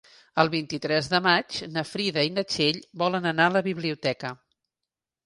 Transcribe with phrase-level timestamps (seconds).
[0.43, 4.33] El vint-i-tres de maig na Frida i na Txell volen anar a la biblioteca.